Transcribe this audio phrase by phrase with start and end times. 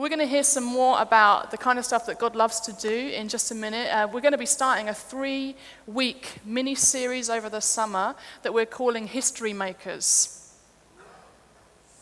[0.00, 2.72] We're going to hear some more about the kind of stuff that God loves to
[2.72, 3.86] do in just a minute.
[3.88, 8.54] Uh, we're going to be starting a three week mini series over the summer that
[8.54, 10.54] we're calling History Makers.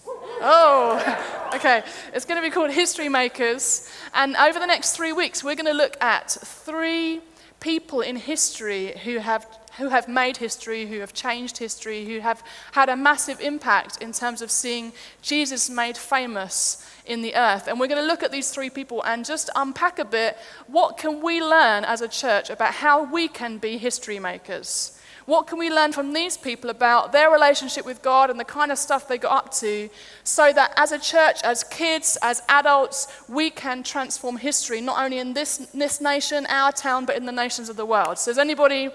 [0.06, 1.82] Oh, okay.
[2.14, 3.90] It's going to be called History Makers.
[4.14, 7.20] And over the next three weeks, we're going to look at three
[7.58, 9.44] people in history who have,
[9.76, 14.12] who have made history, who have changed history, who have had a massive impact in
[14.12, 17.66] terms of seeing Jesus made famous in the earth.
[17.66, 20.36] And we're going to look at these three people and just unpack a bit
[20.66, 24.98] what can we learn as a church about how we can be history makers.
[25.28, 28.72] What can we learn from these people about their relationship with God and the kind
[28.72, 29.90] of stuff they got up to
[30.24, 35.18] so that as a church, as kids, as adults, we can transform history, not only
[35.18, 38.16] in this, this nation, our town, but in the nations of the world?
[38.16, 38.88] So, is anybody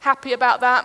[0.00, 0.84] happy about that?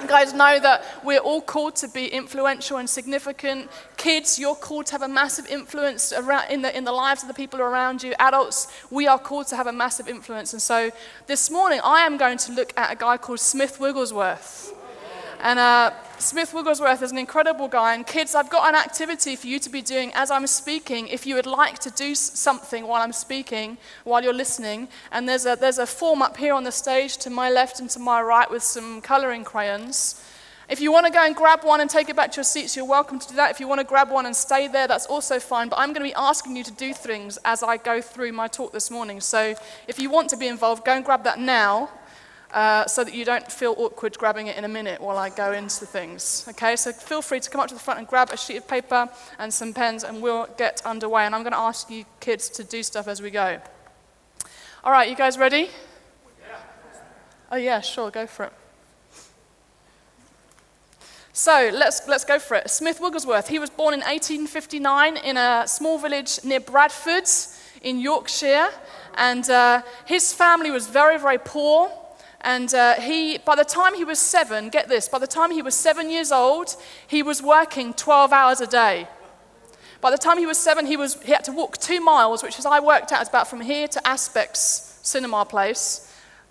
[0.00, 3.70] You guys know that we're all called to be influential and significant.
[3.96, 7.28] Kids, you're called to have a massive influence around in the, in the lives of
[7.28, 8.14] the people around you.
[8.18, 10.52] Adults, we are called to have a massive influence.
[10.52, 10.90] And so
[11.26, 14.74] this morning, I am going to look at a guy called Smith Wigglesworth.
[15.42, 17.94] And uh, Smith Wigglesworth is an incredible guy.
[17.94, 21.08] And kids, I've got an activity for you to be doing as I'm speaking.
[21.08, 25.46] If you would like to do something while I'm speaking, while you're listening, and there's
[25.46, 28.20] a, there's a form up here on the stage to my left and to my
[28.20, 30.22] right with some coloring crayons.
[30.68, 32.76] If you want to go and grab one and take it back to your seats,
[32.76, 33.50] you're welcome to do that.
[33.50, 35.68] If you want to grab one and stay there, that's also fine.
[35.70, 38.46] But I'm going to be asking you to do things as I go through my
[38.46, 39.20] talk this morning.
[39.20, 39.54] So
[39.88, 41.88] if you want to be involved, go and grab that now
[42.52, 45.52] uh, so that you don't feel awkward grabbing it in a minute while I go
[45.52, 46.44] into things.
[46.48, 48.68] Okay, so feel free to come up to the front and grab a sheet of
[48.68, 51.24] paper and some pens, and we'll get underway.
[51.24, 53.60] And I'm going to ask you kids to do stuff as we go.
[54.82, 55.70] All right, you guys ready?
[57.52, 58.52] Oh, yeah, sure, go for it.
[61.32, 62.70] So let's, let's go for it.
[62.70, 67.28] Smith Wigglesworth, he was born in 1859 in a small village near Bradford
[67.82, 68.68] in Yorkshire.
[69.14, 71.90] And uh, his family was very, very poor.
[72.42, 75.62] And uh, he, by the time he was seven, get this, by the time he
[75.62, 76.74] was seven years old,
[77.06, 79.08] he was working 12 hours a day.
[80.00, 82.58] By the time he was seven, he, was, he had to walk two miles, which,
[82.58, 86.06] as I worked out, is about from here to Aspects Cinema Place.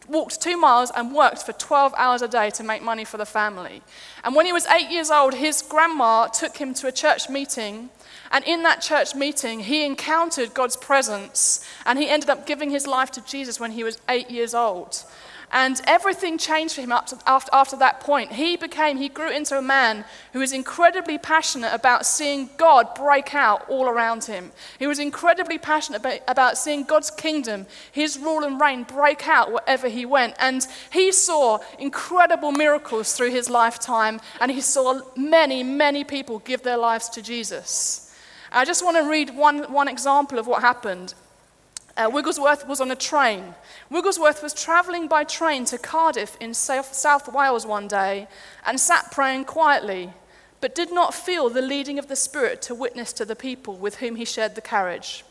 [0.07, 3.25] Walked two miles and worked for 12 hours a day to make money for the
[3.25, 3.81] family.
[4.23, 7.89] And when he was eight years old, his grandma took him to a church meeting.
[8.31, 12.87] And in that church meeting, he encountered God's presence and he ended up giving his
[12.87, 15.03] life to Jesus when he was eight years old.
[15.51, 18.33] And everything changed for him after, that point.
[18.33, 23.33] He became, he grew into a man who was incredibly passionate about seeing God break
[23.33, 24.51] out all around him.
[24.77, 29.51] He was incredibly passionate about, about seeing God's kingdom, his rule and reign break out
[29.51, 30.35] wherever he went.
[30.39, 36.61] And he saw incredible miracles through his lifetime, and he saw many, many people give
[36.61, 38.15] their lives to Jesus.
[38.51, 41.13] I just want to read one, one example of what happened.
[41.99, 43.53] Uh, Wigglesworth was on a train.
[43.89, 48.29] Wigglesworth was travelling by train to Cardiff in South, South Wales one day
[48.65, 50.13] and sat praying quietly,
[50.61, 53.97] but did not feel the leading of the Spirit to witness to the people with
[53.97, 55.25] whom he shared the carriage.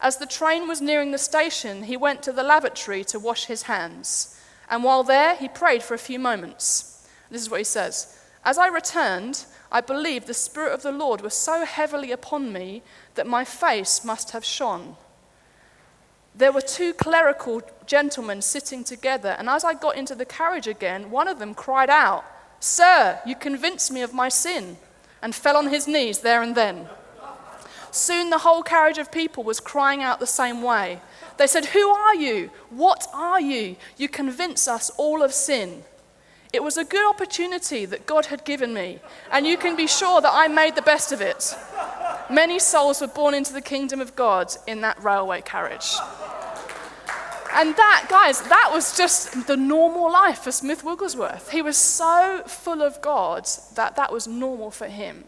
[0.00, 3.62] As the train was nearing the station, he went to the lavatory to wash his
[3.62, 4.36] hands.
[4.68, 7.08] And while there, he prayed for a few moments.
[7.30, 11.20] This is what he says As I returned, I believed the Spirit of the Lord
[11.20, 12.82] was so heavily upon me
[13.14, 14.96] that my face must have shone.
[16.40, 21.10] There were two clerical gentlemen sitting together, and as I got into the carriage again,
[21.10, 22.24] one of them cried out,
[22.60, 24.78] Sir, you convinced me of my sin,
[25.20, 26.88] and fell on his knees there and then.
[27.90, 31.02] Soon the whole carriage of people was crying out the same way.
[31.36, 32.50] They said, Who are you?
[32.70, 33.76] What are you?
[33.98, 35.84] You convince us all of sin.
[36.54, 40.22] It was a good opportunity that God had given me, and you can be sure
[40.22, 41.54] that I made the best of it.
[42.30, 45.94] Many souls were born into the kingdom of God in that railway carriage.
[47.52, 51.50] And that, guys, that was just the normal life for Smith Wigglesworth.
[51.50, 55.24] He was so full of God that that was normal for him.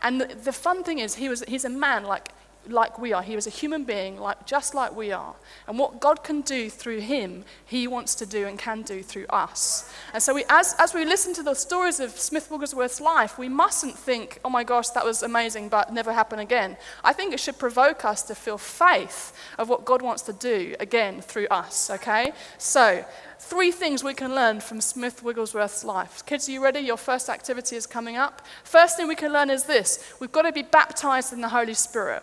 [0.00, 2.28] And the, the fun thing is, he was, he's a man like
[2.70, 3.22] like we are.
[3.22, 5.34] He was a human being, like, just like we are.
[5.66, 9.26] And what God can do through him, he wants to do and can do through
[9.30, 9.92] us.
[10.12, 13.48] And so, we, as, as we listen to the stories of Smith Wigglesworth's life, we
[13.48, 16.76] mustn't think, oh my gosh, that was amazing, but never happen again.
[17.04, 20.74] I think it should provoke us to feel faith of what God wants to do
[20.80, 22.32] again through us, okay?
[22.58, 23.04] So,
[23.38, 26.24] three things we can learn from Smith Wigglesworth's life.
[26.26, 26.80] Kids, are you ready?
[26.80, 28.42] Your first activity is coming up.
[28.64, 31.74] First thing we can learn is this we've got to be baptized in the Holy
[31.74, 32.22] Spirit.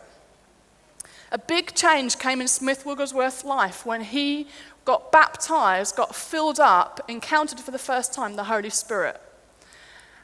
[1.31, 4.47] A big change came in Smith Wigglesworth's life when he
[4.85, 9.21] got baptized, got filled up, encountered for the first time the Holy Spirit.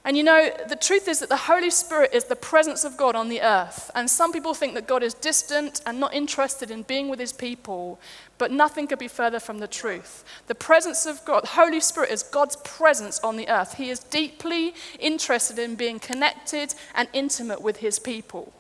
[0.04, 3.16] And you know, the truth is that the Holy Spirit is the presence of God
[3.16, 3.92] on the earth.
[3.94, 7.32] And some people think that God is distant and not interested in being with his
[7.32, 8.00] people,
[8.40, 10.24] but nothing could be further from the truth.
[10.48, 13.76] The presence of God, the Holy Spirit is God's presence on the earth.
[13.76, 18.54] He is deeply interested in being connected and intimate with his people.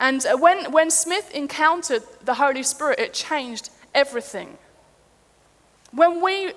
[0.00, 4.56] And uh, when, when Smith encountered the Holy Spirit, it changed everything.
[5.92, 6.52] When we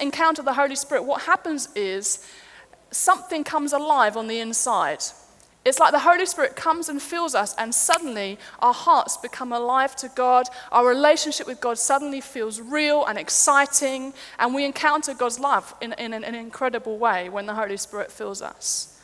[0.00, 2.26] encounter the Holy Spirit, what happens is
[2.90, 5.02] something comes alive on the inside.
[5.64, 9.94] It's like the Holy Spirit comes and fills us, and suddenly our hearts become alive
[9.96, 10.46] to God.
[10.72, 15.92] Our relationship with God suddenly feels real and exciting, and we encounter God's love in,
[15.94, 18.97] in an, an incredible way when the Holy Spirit fills us.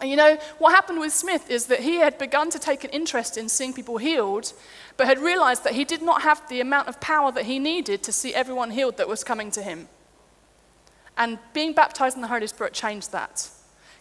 [0.00, 2.90] And you know, what happened with Smith is that he had begun to take an
[2.90, 4.52] interest in seeing people healed,
[4.96, 8.02] but had realized that he did not have the amount of power that he needed
[8.02, 9.88] to see everyone healed that was coming to him.
[11.16, 13.48] And being baptized in the Holy Spirit changed that.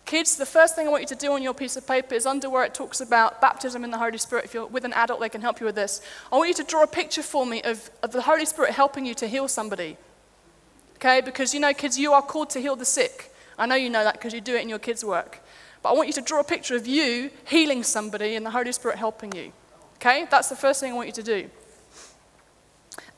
[0.06, 2.26] Kids, the first thing I want you to do on your piece of paper is
[2.26, 4.46] under where it talks about baptism in the Holy Spirit.
[4.46, 6.02] If you're with an adult, they can help you with this.
[6.32, 9.06] I want you to draw a picture for me of, of the Holy Spirit helping
[9.06, 9.98] you to heal somebody.
[10.98, 11.22] Okay?
[11.22, 13.34] Because you know, kids, you are called to heal the sick.
[13.58, 15.42] I know you know that because you do it in your kids' work.
[15.86, 18.72] But I want you to draw a picture of you healing somebody and the Holy
[18.72, 19.52] Spirit helping you.
[19.98, 20.26] Okay?
[20.32, 21.48] That's the first thing I want you to do.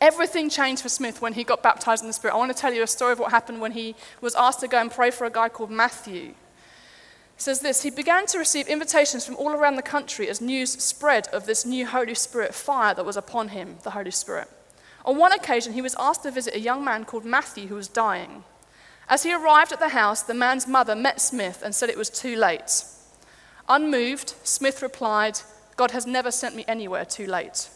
[0.02, 2.34] Everything changed for Smith when he got baptized in the Spirit.
[2.34, 4.68] I want to tell you a story of what happened when he was asked to
[4.68, 6.32] go and pray for a guy called Matthew.
[6.32, 6.36] It
[7.38, 11.30] says this He began to receive invitations from all around the country as news spread
[11.30, 14.50] of this new Holy Spirit fire that was upon him, the Holy Spirit.
[15.06, 17.88] On one occasion, he was asked to visit a young man called Matthew who was
[17.88, 18.44] dying.
[19.10, 22.10] As he arrived at the house, the man's mother met Smith and said it was
[22.10, 22.84] too late.
[23.70, 25.40] Unmoved, Smith replied,
[25.78, 27.70] God has never sent me anywhere too late.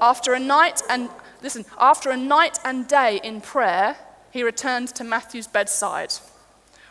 [0.00, 1.10] After a night and
[1.42, 3.96] listen, after a night and day in prayer,
[4.30, 6.14] he returned to Matthew's bedside.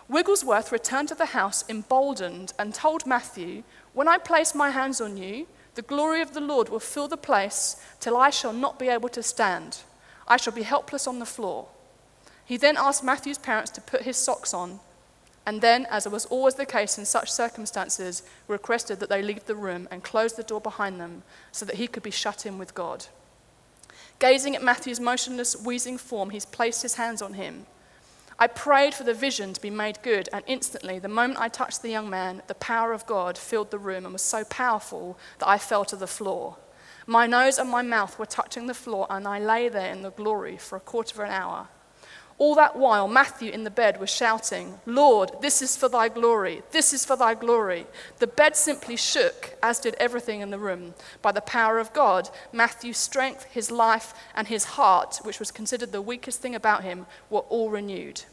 [0.07, 3.63] Wigglesworth returned to the house emboldened and told Matthew,
[3.93, 7.17] When I place my hands on you, the glory of the Lord will fill the
[7.17, 9.79] place till I shall not be able to stand.
[10.27, 11.67] I shall be helpless on the floor.
[12.49, 14.79] He then asked Matthew's parents to put his socks on,
[15.45, 19.53] and then, as was always the case in such circumstances, requested that they leave the
[19.53, 22.73] room and close the door behind them so that he could be shut in with
[22.73, 23.05] God.
[24.17, 27.67] Gazing at Matthew's motionless, wheezing form, he placed his hands on him.
[28.39, 31.83] I prayed for the vision to be made good, and instantly, the moment I touched
[31.83, 35.47] the young man, the power of God filled the room and was so powerful that
[35.47, 36.57] I fell to the floor.
[37.05, 40.09] My nose and my mouth were touching the floor, and I lay there in the
[40.09, 41.67] glory for a quarter of an hour.
[42.39, 46.63] All that while, Matthew in the bed was shouting, Lord, this is for thy glory,
[46.71, 47.85] this is for thy glory.
[48.19, 50.93] The bed simply shook, as did everything in the room.
[51.21, 55.91] By the power of God, Matthew's strength, his life, and his heart, which was considered
[55.91, 58.23] the weakest thing about him, were all renewed.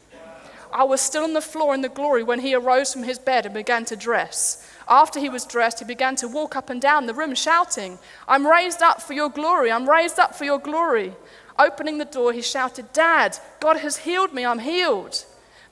[0.71, 3.45] I was still on the floor in the glory when he arose from his bed
[3.45, 4.69] and began to dress.
[4.87, 8.47] After he was dressed, he began to walk up and down the room shouting, I'm
[8.47, 11.13] raised up for your glory, I'm raised up for your glory.
[11.59, 15.25] Opening the door, he shouted, Dad, God has healed me, I'm healed.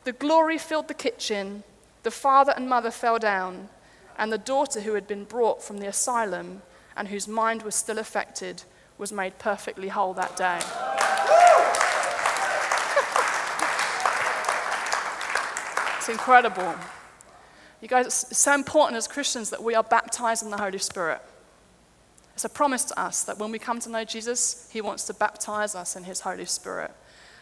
[0.03, 1.63] The glory filled the kitchen.
[2.03, 3.69] The father and mother fell down,
[4.17, 6.61] and the daughter who had been brought from the asylum
[6.95, 8.63] and whose mind was still affected
[8.97, 10.57] was made perfectly whole that day.
[15.97, 16.75] it's incredible.
[17.81, 21.21] You guys, it's so important as Christians that we are baptized in the Holy Spirit.
[22.35, 25.13] It's a promise to us that when we come to know Jesus, He wants to
[25.13, 26.91] baptize us in His Holy Spirit.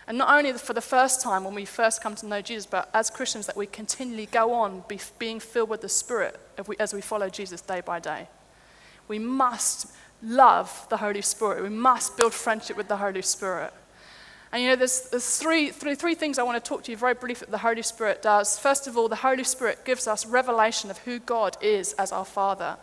[0.08, 2.90] And not only for the first time when we first come to know Jesus, but
[2.94, 6.94] as Christians, that we continually go on be, being filled with the Spirit we, as
[6.94, 8.28] we follow Jesus day by day.
[9.08, 9.88] We must
[10.22, 11.64] love the Holy Spirit.
[11.64, 13.74] We must build friendship with the Holy Spirit.
[14.52, 16.98] And you know, there's, there's three, three, three things I want to talk to you
[16.98, 18.60] very briefly that the Holy Spirit does.
[18.60, 22.26] First of all, the Holy Spirit gives us revelation of who God is as our
[22.26, 22.78] Father.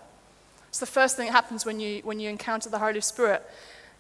[0.71, 3.45] It's the first thing that happens when you, when you encounter the Holy Spirit.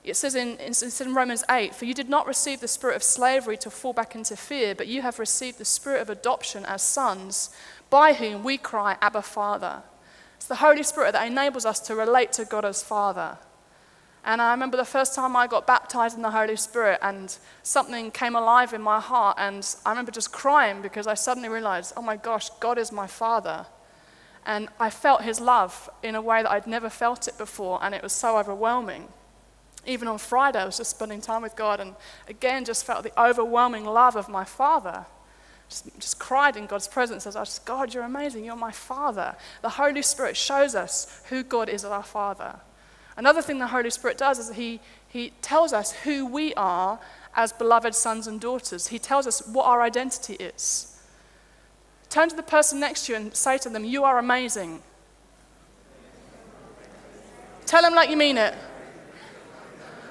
[0.04, 3.02] It says in, in, in Romans 8, For you did not receive the spirit of
[3.02, 6.80] slavery to fall back into fear, but you have received the spirit of adoption as
[6.82, 7.50] sons,
[7.90, 9.82] by whom we cry, Abba, Father.
[10.36, 13.36] It's the Holy Spirit that enables us to relate to God as Father.
[14.24, 18.12] And I remember the first time I got baptized in the Holy Spirit, and something
[18.12, 22.02] came alive in my heart, and I remember just crying because I suddenly realized, oh
[22.02, 23.66] my gosh, God is my Father.
[24.46, 27.94] And I felt his love in a way that I'd never felt it before, and
[27.94, 29.08] it was so overwhelming.
[29.86, 31.94] Even on Friday, I was just spending time with God, and
[32.28, 35.06] again, just felt the overwhelming love of my Father.
[35.68, 39.36] Just, just cried in God's presence as I just, God, you're amazing, you're my Father.
[39.62, 42.60] The Holy Spirit shows us who God is as our Father.
[43.16, 46.98] Another thing the Holy Spirit does is he, he tells us who we are
[47.36, 48.88] as beloved sons and daughters.
[48.88, 50.89] He tells us what our identity is.
[52.10, 54.82] Turn to the person next to you and say to them, You are amazing.
[57.66, 58.52] Tell them like you mean it.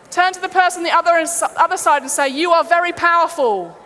[0.09, 1.25] Turn to the person on the other,
[1.57, 3.77] other side and say, You are very powerful.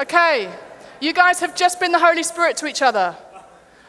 [0.00, 0.52] Okay,
[1.00, 3.16] you guys have just been the Holy Spirit to each other.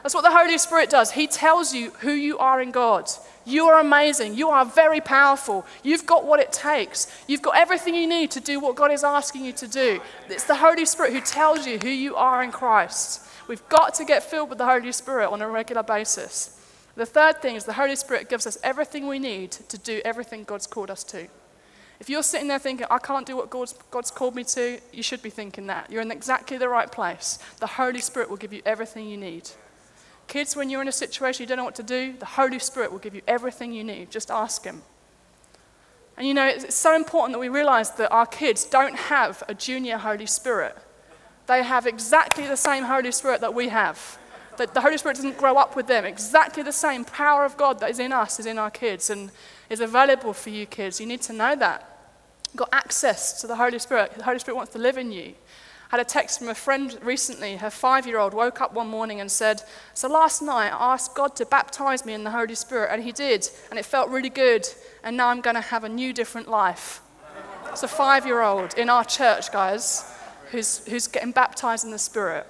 [0.04, 1.10] That's what the Holy Spirit does.
[1.10, 3.10] He tells you who you are in God.
[3.46, 4.36] You are amazing.
[4.36, 5.66] You are very powerful.
[5.84, 7.08] You've got what it takes.
[7.28, 10.02] You've got everything you need to do what God is asking you to do.
[10.30, 13.22] It's the Holy Spirit who tells you who you are in Christ.
[13.48, 16.60] We've got to get filled with the Holy Spirit on a regular basis.
[16.96, 20.44] The third thing is the Holy Spirit gives us everything we need to do everything
[20.44, 21.28] God's called us to.
[22.00, 25.04] If you're sitting there thinking, I can't do what God's, God's called me to, you
[25.04, 25.90] should be thinking that.
[25.90, 27.40] You're in exactly the right place.
[27.60, 29.50] The Holy Spirit will give you everything you need.
[30.28, 32.92] Kids, when you're in a situation you don't know what to do, the Holy Spirit
[32.92, 34.12] will give you everything you need.
[34.12, 34.82] Just ask Him.
[36.18, 39.54] And you know, it's so important that we realize that our kids don't have a
[39.54, 40.76] junior Holy Spirit.
[41.48, 44.18] They have exactly the same Holy Spirit that we have
[44.58, 46.06] that the Holy Spirit doesn't grow up with them.
[46.06, 49.32] Exactly the same power of God that is in us is in our kids and
[49.70, 51.00] is available for you kids.
[51.00, 51.92] You need to know that.
[52.52, 54.14] You've got access to the Holy Spirit.
[54.16, 55.34] The Holy Spirit wants to live in you.
[55.92, 57.58] I had a text from a friend recently.
[57.58, 59.62] Her five year old woke up one morning and said,
[59.94, 63.12] So last night I asked God to baptize me in the Holy Spirit, and He
[63.12, 64.68] did, and it felt really good,
[65.04, 67.02] and now I'm going to have a new, different life.
[67.70, 70.12] It's a five year old in our church, guys,
[70.52, 72.48] who's, who's getting baptized in the Spirit.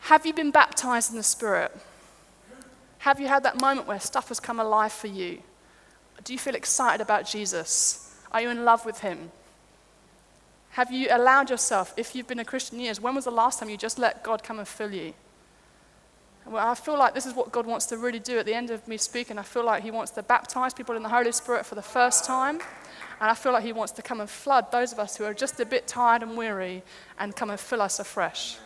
[0.00, 1.76] Have you been baptized in the Spirit?
[2.98, 5.42] Have you had that moment where stuff has come alive for you?
[6.24, 8.16] Do you feel excited about Jesus?
[8.32, 9.30] Are you in love with Him?
[10.76, 13.70] Have you allowed yourself, if you've been a Christian years, when was the last time
[13.70, 15.14] you just let God come and fill you?
[16.44, 18.68] Well, I feel like this is what God wants to really do at the end
[18.68, 19.38] of me speaking.
[19.38, 22.26] I feel like He wants to baptize people in the Holy Spirit for the first
[22.26, 22.56] time.
[23.22, 25.32] And I feel like He wants to come and flood those of us who are
[25.32, 26.82] just a bit tired and weary
[27.18, 28.58] and come and fill us afresh.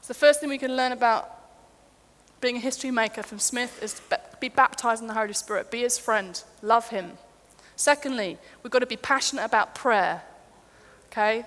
[0.00, 1.28] So, the first thing we can learn about
[2.40, 4.00] being a history maker from Smith is
[4.38, 7.18] be baptized in the Holy Spirit, be his friend, love him.
[7.76, 10.22] Secondly, we've got to be passionate about prayer.
[11.12, 11.44] Okay?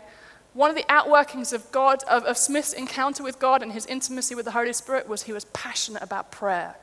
[0.54, 4.36] One of the outworkings of God, of, of Smith's encounter with God and his intimacy
[4.36, 6.76] with the Holy Spirit was he was passionate about prayer.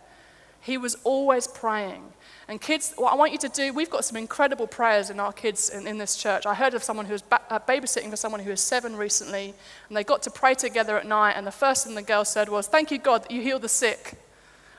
[0.61, 2.13] He was always praying.
[2.49, 5.33] And kids, what I want you to do, we've got some incredible prayers in our
[5.33, 6.47] kids in, in this church.
[6.47, 9.55] I heard of someone who was ba- uh, babysitting for someone who was seven recently,
[9.89, 12.49] and they got to pray together at night, and the first thing the girl said
[12.49, 14.15] was, Thank you, God, that you heal the sick.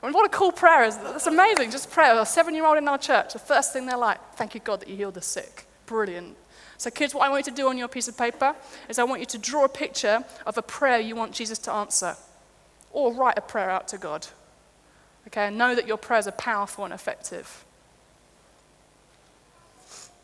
[0.01, 1.03] I mean, what a cool prayer is that?
[1.05, 2.19] That's amazing, just prayer.
[2.19, 4.81] A seven year old in our church, the first thing they're like, Thank you, God,
[4.81, 5.65] that you heal the sick.
[5.85, 6.35] Brilliant.
[6.77, 8.55] So, kids, what I want you to do on your piece of paper
[8.87, 11.73] is I want you to draw a picture of a prayer you want Jesus to
[11.73, 12.15] answer,
[12.91, 14.27] or write a prayer out to God.
[15.27, 17.65] Okay, and know that your prayers are powerful and effective.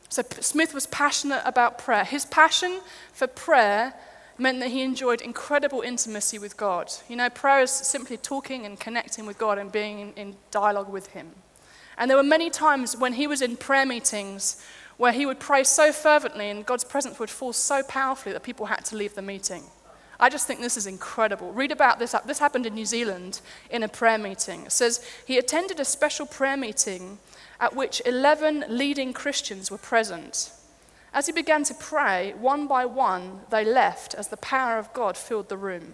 [0.09, 2.03] So Smith was passionate about prayer.
[2.03, 2.81] His passion
[3.13, 3.95] for prayer
[4.37, 6.91] meant that he enjoyed incredible intimacy with God.
[7.07, 10.89] You know, prayer is simply talking and connecting with God and being in, in dialogue
[10.89, 11.31] with Him.
[11.97, 14.63] And there were many times when he was in prayer meetings
[14.97, 18.67] where he would pray so fervently and God's presence would fall so powerfully that people
[18.67, 19.63] had to leave the meeting.
[20.19, 21.51] I just think this is incredible.
[21.51, 22.15] Read about this.
[22.25, 24.65] This happened in New Zealand in a prayer meeting.
[24.65, 27.17] It says he attended a special prayer meeting
[27.59, 30.51] at which 11 leading Christians were present.
[31.13, 35.15] As he began to pray, one by one they left as the power of God
[35.15, 35.93] filled the room.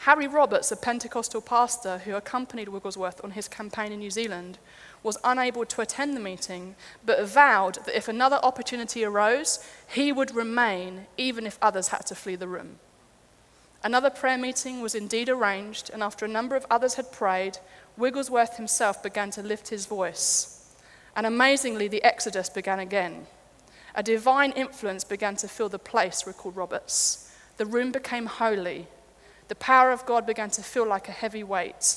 [0.00, 4.58] Harry Roberts, a Pentecostal pastor who accompanied Wigglesworth on his campaign in New Zealand,
[5.02, 6.74] was unable to attend the meeting,
[7.06, 12.14] but vowed that if another opportunity arose, he would remain even if others had to
[12.14, 12.78] flee the room.
[13.82, 17.58] Another prayer meeting was indeed arranged, and after a number of others had prayed,
[17.96, 20.74] Wigglesworth himself began to lift his voice.
[21.16, 23.26] And amazingly, the exodus began again.
[23.94, 27.32] A divine influence began to fill the place, recalled Roberts.
[27.56, 28.88] The room became holy.
[29.48, 31.96] The power of God began to feel like a heavy weight.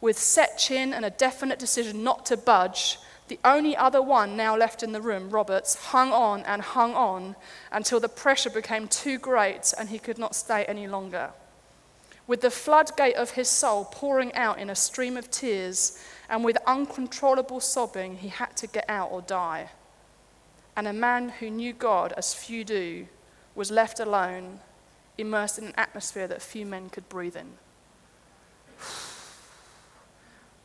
[0.00, 4.56] With set chin and a definite decision not to budge, the only other one now
[4.56, 7.34] left in the room, Roberts, hung on and hung on
[7.70, 11.30] until the pressure became too great and he could not stay any longer.
[12.26, 16.56] With the floodgate of his soul pouring out in a stream of tears and with
[16.66, 19.70] uncontrollable sobbing, he had to get out or die.
[20.76, 23.06] And a man who knew God as few do
[23.54, 24.60] was left alone,
[25.18, 27.52] immersed in an atmosphere that few men could breathe in.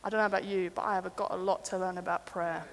[0.04, 2.64] I don't know about you, but I have got a lot to learn about prayer.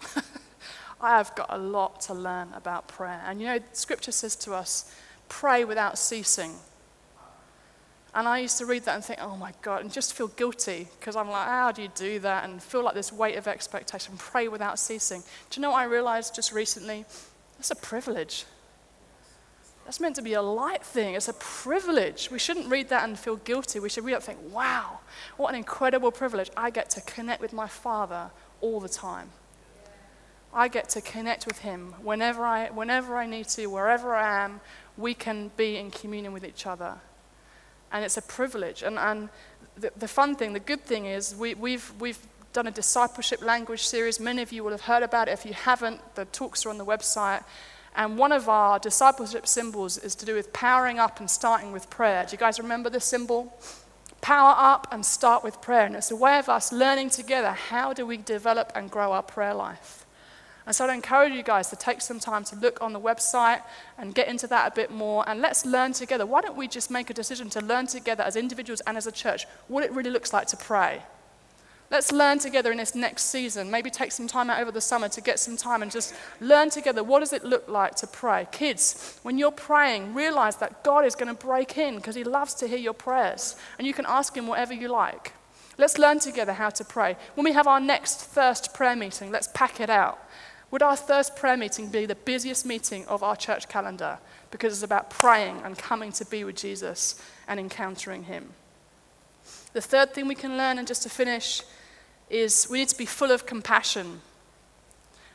[1.00, 3.22] I have got a lot to learn about prayer.
[3.26, 4.92] And you know, Scripture says to us,
[5.28, 6.54] pray without ceasing.
[8.14, 10.88] And I used to read that and think, oh my God, and just feel guilty
[10.98, 12.44] because I'm like, how do you do that?
[12.44, 15.22] And feel like this weight of expectation, pray without ceasing.
[15.50, 17.04] Do you know what I realized just recently?
[17.58, 18.46] That's a privilege.
[19.84, 21.14] That's meant to be a light thing.
[21.14, 22.30] It's a privilege.
[22.30, 23.78] We shouldn't read that and feel guilty.
[23.78, 25.00] We should read it and think, wow,
[25.36, 26.50] what an incredible privilege.
[26.56, 29.30] I get to connect with my Father all the time.
[30.52, 34.60] I get to connect with Him whenever I, whenever I need to, wherever I am,
[34.96, 36.98] we can be in communion with each other
[37.92, 38.82] and it's a privilege.
[38.82, 39.28] And, and
[39.76, 42.18] the, the fun thing, the good thing is, we, we've, we've
[42.52, 44.18] done a discipleship language series.
[44.18, 45.32] Many of you will have heard about it.
[45.32, 47.44] If you haven't, the talks are on the website.
[47.94, 51.90] And one of our discipleship symbols is to do with powering up and starting with
[51.90, 52.24] prayer.
[52.24, 53.52] Do you guys remember this symbol?
[54.20, 55.86] Power up and start with prayer.
[55.86, 59.22] And it's a way of us learning together how do we develop and grow our
[59.22, 60.04] prayer life.
[60.68, 63.62] And so I'd encourage you guys to take some time to look on the website
[63.96, 65.26] and get into that a bit more.
[65.26, 66.26] And let's learn together.
[66.26, 69.10] Why don't we just make a decision to learn together as individuals and as a
[69.10, 71.00] church what it really looks like to pray?
[71.90, 73.70] Let's learn together in this next season.
[73.70, 76.68] Maybe take some time out over the summer to get some time and just learn
[76.68, 78.46] together what does it look like to pray.
[78.52, 82.52] Kids, when you're praying, realize that God is going to break in because He loves
[82.56, 83.56] to hear your prayers.
[83.78, 85.32] And you can ask Him whatever you like.
[85.78, 87.16] Let's learn together how to pray.
[87.36, 90.18] When we have our next first prayer meeting, let's pack it out.
[90.70, 94.18] Would our first prayer meeting be the busiest meeting of our church calendar
[94.50, 98.50] because it's about praying and coming to be with Jesus and encountering Him?
[99.72, 101.62] The third thing we can learn, and just to finish,
[102.28, 104.20] is we need to be full of compassion.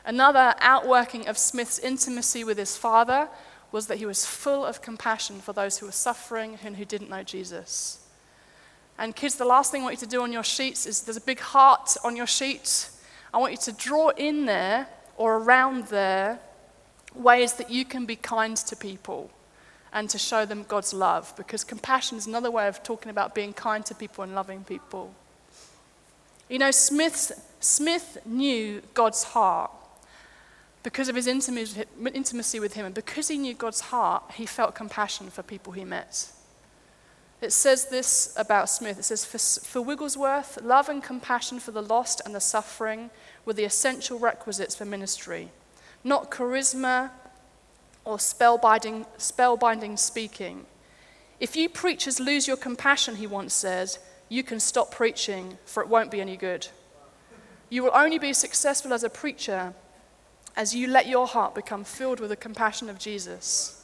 [0.05, 3.29] Another outworking of Smith's intimacy with his father
[3.71, 7.09] was that he was full of compassion for those who were suffering and who didn't
[7.09, 8.05] know Jesus.
[8.97, 11.17] And kids, the last thing I want you to do on your sheets is there's
[11.17, 12.89] a big heart on your sheet.
[13.33, 14.87] I want you to draw in there
[15.17, 16.39] or around there
[17.15, 19.29] ways that you can be kind to people
[19.91, 23.53] and to show them God's love because compassion is another way of talking about being
[23.53, 25.13] kind to people and loving people.
[26.49, 29.71] You know, Smith, Smith knew God's heart
[30.81, 35.29] because of his intimacy with him, and because he knew God's heart, he felt compassion
[35.29, 36.27] for people he met.
[37.43, 41.81] It says this about Smith it says, For, for Wigglesworth, love and compassion for the
[41.81, 43.09] lost and the suffering
[43.43, 45.49] were the essential requisites for ministry,
[46.05, 47.11] not charisma
[48.05, 50.65] or spellbinding, spellbinding speaking.
[51.41, 53.97] If you preachers lose your compassion, he once said,
[54.29, 56.69] you can stop preaching, for it won't be any good.
[57.69, 59.73] You will only be successful as a preacher
[60.55, 63.82] as you let your heart become filled with the compassion of Jesus.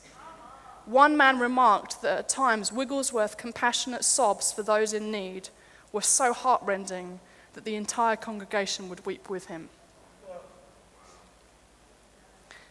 [0.89, 5.49] One man remarked that at times Wigglesworth's compassionate sobs for those in need
[5.91, 7.19] were so heartrending
[7.53, 9.69] that the entire congregation would weep with him.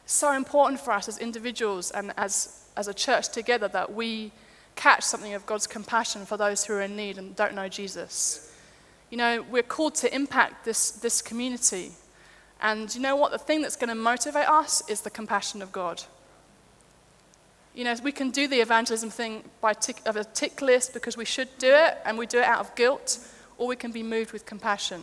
[0.05, 4.33] So important for us as individuals and as, as a church together that we
[4.75, 8.53] catch something of God's compassion for those who are in need and don't know Jesus.
[9.11, 11.93] You know, we're called to impact this, this community.
[12.61, 13.31] And you know what?
[13.31, 16.03] The thing that's going to motivate us is the compassion of God.
[17.75, 21.17] You know, we can do the evangelism thing by tick, of a tick list because
[21.17, 23.19] we should do it and we do it out of guilt
[23.57, 25.03] or we can be moved with compassion.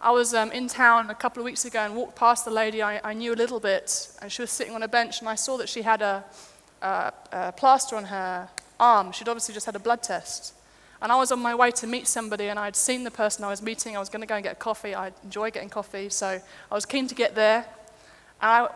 [0.00, 2.82] I was um, in town a couple of weeks ago and walked past the lady
[2.82, 5.34] I, I, knew a little bit, and she was sitting on a bench, and I
[5.34, 6.22] saw that she had a,
[6.82, 9.12] a, a plaster on her arm.
[9.12, 10.52] She'd obviously just had a blood test.
[11.00, 13.48] And I was on my way to meet somebody, and I'd seen the person I
[13.48, 13.96] was meeting.
[13.96, 14.94] I was going to go and get a coffee.
[14.94, 16.38] I enjoy getting coffee, so
[16.70, 17.64] I was keen to get there.
[18.42, 18.68] And I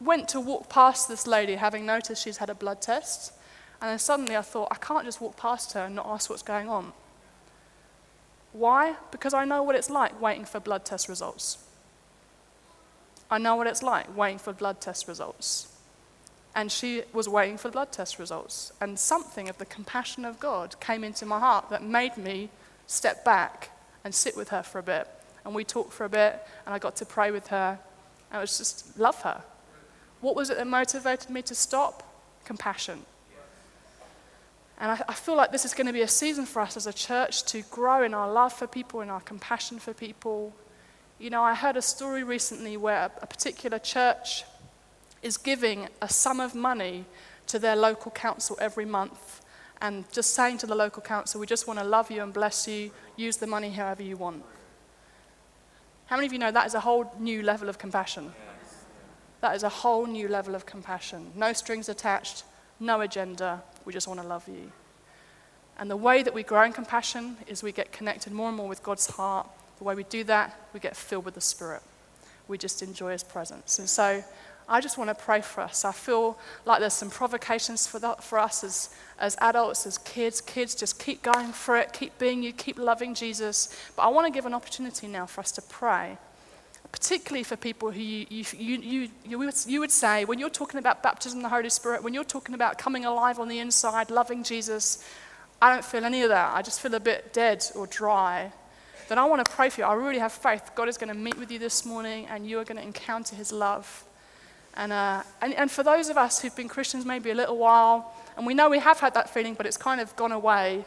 [0.00, 3.32] went to walk past this lady, having noticed she's had a blood test.
[3.80, 6.42] And then suddenly I thought, I can't just walk past her and not ask what's
[6.42, 6.92] going on.
[8.52, 8.96] Why?
[9.10, 11.58] Because I know what it's like waiting for blood test results.
[13.30, 15.72] I know what it's like waiting for blood test results.
[16.54, 18.72] And she was waiting for blood test results.
[18.80, 22.48] And something of the compassion of God came into my heart that made me
[22.86, 23.70] step back
[24.04, 25.06] and sit with her for a bit.
[25.44, 27.78] And we talked for a bit, and I got to pray with her.
[28.30, 29.42] And it was just love her.
[30.20, 32.02] What was it that motivated me to stop?
[32.44, 33.04] Compassion.
[34.78, 36.86] And I, I feel like this is going to be a season for us as
[36.86, 40.54] a church to grow in our love for people, in our compassion for people.
[41.18, 44.44] You know, I heard a story recently where a, a particular church
[45.22, 47.06] is giving a sum of money
[47.46, 49.40] to their local council every month
[49.80, 52.66] and just saying to the local council, we just want to love you and bless
[52.66, 54.42] you, use the money however you want.
[56.06, 58.32] How many of you know that is a whole new level of compassion?
[59.46, 61.30] That is a whole new level of compassion.
[61.36, 62.42] No strings attached,
[62.80, 64.72] no agenda, we just want to love you.
[65.78, 68.66] And the way that we grow in compassion is we get connected more and more
[68.66, 69.48] with God's heart.
[69.78, 71.82] The way we do that, we get filled with the Spirit.
[72.48, 73.78] We just enjoy His presence.
[73.78, 74.24] And so
[74.68, 75.84] I just want to pray for us.
[75.84, 80.40] I feel like there's some provocations for, that, for us as, as adults, as kids.
[80.40, 83.72] Kids, just keep going for it, keep being you, keep loving Jesus.
[83.94, 86.18] But I want to give an opportunity now for us to pray,
[86.96, 90.78] particularly for people who you, you, you, you, would, you would say, when you're talking
[90.78, 94.10] about baptism in the Holy Spirit, when you're talking about coming alive on the inside,
[94.10, 95.06] loving Jesus,
[95.60, 96.56] I don't feel any of that.
[96.56, 98.50] I just feel a bit dead or dry.
[99.10, 99.86] Then I want to pray for you.
[99.86, 100.70] I really have faith.
[100.74, 103.36] God is going to meet with you this morning and you are going to encounter
[103.36, 104.04] his love.
[104.72, 108.14] And, uh, and, and for those of us who've been Christians maybe a little while,
[108.38, 110.86] and we know we have had that feeling, but it's kind of gone away,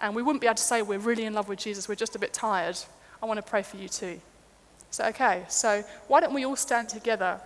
[0.00, 2.16] and we wouldn't be able to say we're really in love with Jesus, we're just
[2.16, 2.78] a bit tired,
[3.22, 4.20] I want to pray for you too.
[4.90, 7.40] So, okay, so why don't we all stand together?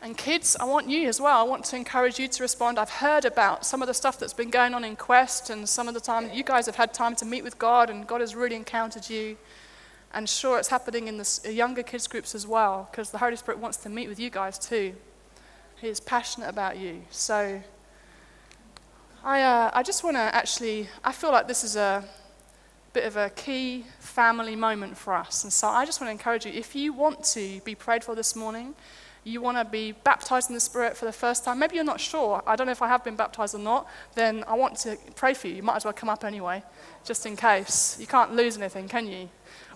[0.00, 1.38] And kids, I want you as well.
[1.38, 2.78] I want to encourage you to respond.
[2.78, 5.88] I've heard about some of the stuff that's been going on in Quest, and some
[5.88, 8.20] of the time that you guys have had time to meet with God, and God
[8.20, 9.38] has really encountered you.
[10.12, 13.58] And sure, it's happening in the younger kids groups as well, because the Holy Spirit
[13.58, 14.94] wants to meet with you guys too.
[15.80, 17.02] He is passionate about you.
[17.10, 17.62] So
[19.26, 22.04] I, uh, I just want to actually, I feel like this is a
[22.92, 25.44] bit of a key family moment for us.
[25.44, 28.14] And so I just want to encourage you if you want to be prayed for
[28.14, 28.74] this morning,
[29.24, 32.00] you want to be baptized in the Spirit for the first time, maybe you're not
[32.00, 34.98] sure, I don't know if I have been baptized or not, then I want to
[35.16, 35.54] pray for you.
[35.54, 36.62] You might as well come up anyway,
[37.02, 37.96] just in case.
[37.98, 39.30] You can't lose anything, can you?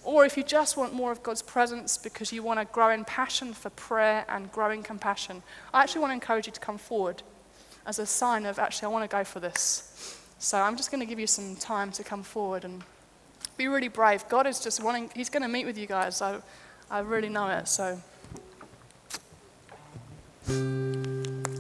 [0.05, 3.07] Or if you just want more of God's presence because you want to grow in
[3.07, 6.77] passion for prayer and grow in compassion, I actually want to encourage you to come
[6.77, 7.23] forward
[7.89, 10.21] as a sign of actually, I want to go for this.
[10.39, 12.85] So I'm just going to give you some time to come forward and
[13.57, 14.29] be really brave.
[14.29, 16.21] God is just wanting, He's going to meet with you guys.
[16.21, 16.39] I,
[16.91, 17.67] I really know it.
[17.67, 17.99] So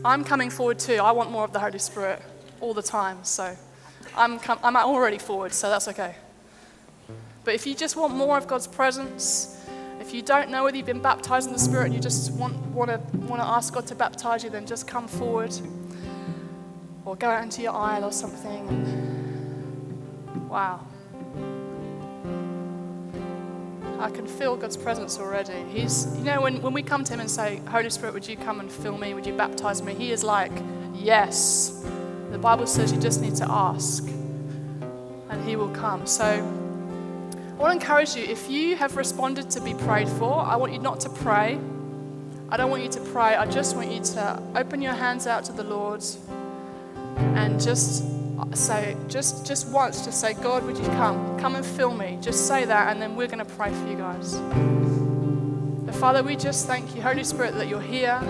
[0.05, 0.97] I'm coming forward too.
[0.97, 2.21] I want more of the Holy Spirit
[2.61, 3.25] all the time.
[3.25, 3.57] So
[4.15, 6.15] I'm, com- I'm already forward, so that's okay.
[7.43, 9.67] But if you just want more of God's presence,
[9.99, 12.55] if you don't know whether you've been baptized in the Spirit and you just want,
[12.67, 15.59] want, to, want to ask God to baptize you, then just come forward
[17.09, 18.69] or go out into your aisle or something.
[18.69, 20.81] And Wow.
[23.99, 25.65] I can feel God's presence already.
[25.71, 28.37] He's, you know, when, when we come to Him and say, Holy Spirit, would you
[28.37, 29.13] come and fill me?
[29.15, 29.95] Would you baptize me?
[29.95, 30.53] He is like,
[30.95, 31.85] Yes.
[32.31, 36.07] The Bible says you just need to ask and He will come.
[36.07, 40.57] So, I want to encourage you if you have responded to be prayed for, I
[40.57, 41.59] want you not to pray.
[42.51, 43.35] I don't want you to pray.
[43.35, 46.03] I just want you to open your hands out to the Lord
[47.39, 48.05] and just
[48.55, 51.39] say, just, just once, just say, God, would you come?
[51.39, 52.19] Come and fill me.
[52.21, 54.35] Just say that, and then we're going to pray for you guys.
[55.87, 58.21] But Father, we just thank you, Holy Spirit, that you're here.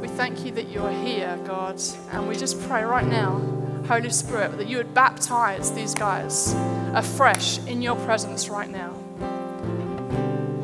[0.00, 1.80] We thank you that you're here, God.
[2.12, 3.40] And we just pray right now
[3.86, 6.54] Holy Spirit, that you would baptize these guys
[6.92, 8.92] afresh in your presence right now.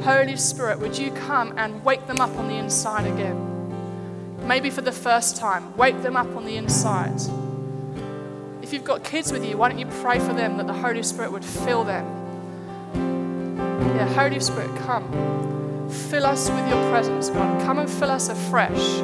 [0.02, 3.48] Holy Spirit, would you come and wake them up on the inside again?
[4.44, 7.20] Maybe for the first time, wake them up on the inside.
[8.72, 11.02] If you've got kids with you, why don't you pray for them that the Holy
[11.02, 12.06] Spirit would fill them?
[13.94, 15.90] Yeah, Holy Spirit, come.
[16.08, 17.62] Fill us with your presence, God.
[17.66, 19.02] Come and fill us afresh.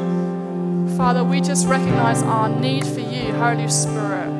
[0.96, 4.30] Father, we just recognize our need for you, Holy Spirit.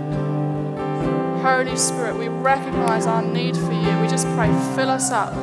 [1.43, 4.01] Holy Spirit, we recognize our need for you.
[4.01, 5.35] We just pray, fill us up.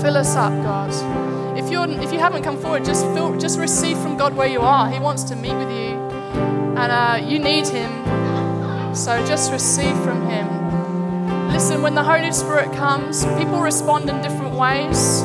[0.00, 1.58] Fill us up, God.
[1.58, 3.06] If, you're, if you haven't come forward, just,
[3.40, 4.88] just receive from God where you are.
[4.88, 5.98] He wants to meet with you,
[6.78, 8.15] and uh, you need Him.
[8.96, 11.52] So just receive from Him.
[11.52, 15.22] Listen, when the Holy Spirit comes, people respond in different ways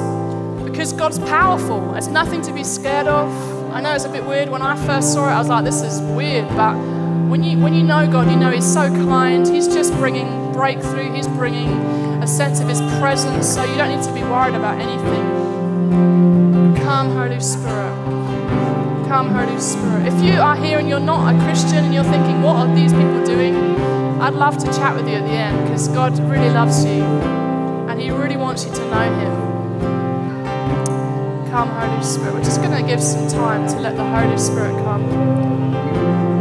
[0.69, 1.95] because God's powerful.
[1.95, 3.31] It's nothing to be scared of.
[3.71, 4.49] I know it's a bit weird.
[4.49, 6.49] When I first saw it, I was like, this is weird.
[6.49, 6.73] But
[7.29, 9.47] when you, when you know God, you know He's so kind.
[9.47, 11.69] He's just bringing breakthrough, He's bringing
[12.21, 13.47] a sense of His presence.
[13.47, 16.75] So you don't need to be worried about anything.
[16.75, 18.00] Come, Holy Spirit.
[19.11, 20.07] Come, Holy Spirit.
[20.07, 22.93] If you are here and you're not a Christian and you're thinking, what are these
[22.93, 23.57] people doing?
[24.21, 27.03] I'd love to chat with you at the end because God really loves you
[27.89, 29.33] and He really wants you to know Him.
[31.51, 32.35] Come, Holy Spirit.
[32.35, 35.03] We're just going to give some time to let the Holy Spirit come.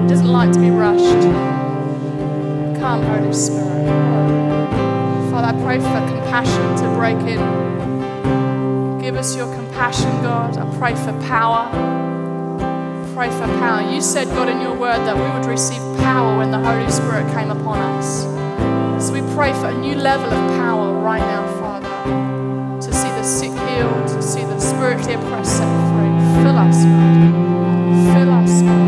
[0.02, 1.26] He doesn't like to be rushed.
[2.78, 3.85] Come, Holy Spirit.
[5.33, 9.00] Father, I pray for compassion to break in.
[9.00, 10.56] Give us your compassion, God.
[10.56, 12.09] I pray for power
[13.20, 13.83] pray for power.
[13.83, 17.30] You said, God, in your word that we would receive power when the Holy Spirit
[17.35, 18.22] came upon us.
[19.04, 23.22] So we pray for a new level of power right now, Father, to see the
[23.22, 26.42] sick healed, to see the spiritually oppressed set free.
[26.42, 28.14] Fill us, God.
[28.14, 28.79] Fill us, God.